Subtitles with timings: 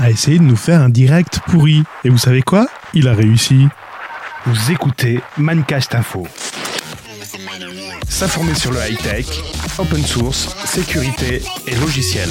[0.00, 1.82] A essayé de nous faire un direct pourri.
[2.04, 2.68] Et vous savez quoi?
[2.94, 3.66] Il a réussi.
[4.46, 6.24] Vous écoutez Mancast Info.
[8.08, 9.26] S'informer sur le high-tech,
[9.78, 12.30] open source, sécurité et logiciel.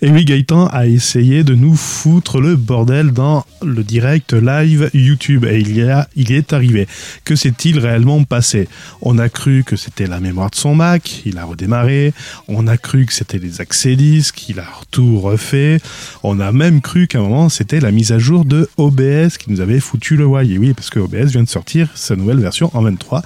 [0.00, 5.44] Et oui, Gaëtan a essayé de nous foutre le bordel dans le direct live YouTube.
[5.44, 6.86] Et il y, est arrivé.
[7.24, 8.68] Que s'est-il réellement passé?
[9.02, 12.12] On a cru que c'était la mémoire de son Mac, il a redémarré.
[12.46, 15.80] On a cru que c'était les accès disques, il a tout refait.
[16.22, 19.50] On a même cru qu'à un moment, c'était la mise à jour de OBS qui
[19.50, 20.58] nous avait foutu le why.
[20.58, 23.22] Oui, parce que OBS vient de sortir sa nouvelle version en 23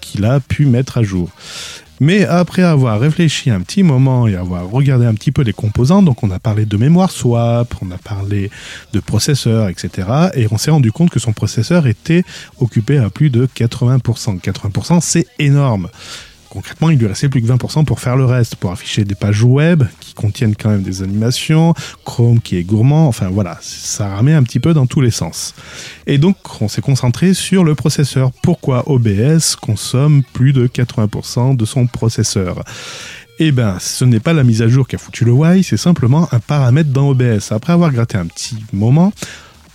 [0.00, 1.30] qu'il a pu mettre à jour.
[2.00, 6.02] Mais après avoir réfléchi un petit moment et avoir regardé un petit peu les composants,
[6.02, 8.50] donc on a parlé de mémoire swap, on a parlé
[8.92, 10.08] de processeur, etc.
[10.34, 12.24] Et on s'est rendu compte que son processeur était
[12.58, 14.40] occupé à plus de 80%.
[14.40, 15.88] 80%, c'est énorme
[16.54, 19.42] concrètement, il lui restait plus que 20% pour faire le reste, pour afficher des pages
[19.42, 24.32] web qui contiennent quand même des animations, Chrome qui est gourmand, enfin voilà, ça ramait
[24.32, 25.54] un petit peu dans tous les sens.
[26.06, 28.30] Et donc, on s'est concentré sur le processeur.
[28.42, 32.62] Pourquoi OBS consomme plus de 80% de son processeur?
[33.40, 35.76] Eh ben, ce n'est pas la mise à jour qui a foutu le Y, c'est
[35.76, 37.50] simplement un paramètre dans OBS.
[37.50, 39.12] Après avoir gratté un petit moment,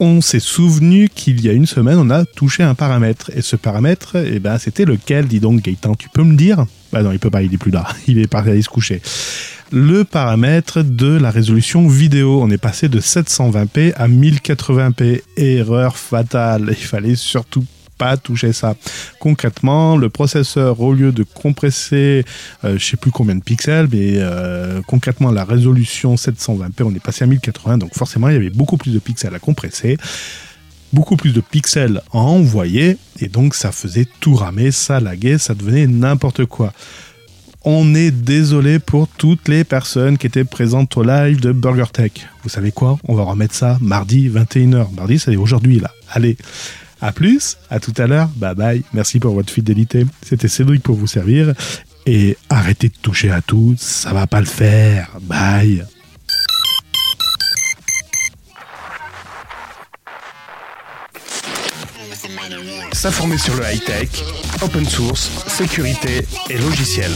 [0.00, 3.30] on s'est souvenu qu'il y a une semaine, on a touché un paramètre.
[3.34, 6.66] Et ce paramètre, eh ben, c'était lequel, dis donc, Gaëtan, tu peux me dire?
[6.92, 7.86] Bah non, il peut pas, il est plus là.
[8.06, 9.02] Il est parti aller se coucher.
[9.72, 12.40] Le paramètre de la résolution vidéo.
[12.42, 15.22] On est passé de 720p à 1080p.
[15.36, 16.68] Erreur fatale.
[16.70, 17.64] Il fallait surtout
[18.16, 18.74] toucher ça.
[19.18, 22.24] Concrètement, le processeur, au lieu de compresser,
[22.64, 27.02] euh, je sais plus combien de pixels, mais euh, concrètement, la résolution 720p, on est
[27.02, 29.96] passé à 1080, donc forcément, il y avait beaucoup plus de pixels à compresser
[30.92, 35.54] beaucoup plus de pixels à envoyer et donc ça faisait tout ramer, ça laguait, ça
[35.54, 36.72] devenait n'importe quoi.
[37.66, 42.26] On est désolé pour toutes les personnes qui étaient présentes au live de BurgerTech.
[42.42, 42.98] Vous savez quoi?
[43.08, 44.94] On va remettre ça mardi 21h.
[44.94, 45.90] Mardi, c'est aujourd'hui là.
[46.10, 46.36] Allez,
[47.00, 50.06] à plus, à tout à l'heure, bye bye, merci pour votre fidélité.
[50.24, 51.54] C'était Cédric pour vous servir.
[52.06, 55.10] Et arrêtez de toucher à tout, ça va pas le faire.
[55.22, 55.84] Bye.
[62.92, 64.08] S'informer sur le high-tech,
[64.62, 67.10] open source, sécurité et logiciel.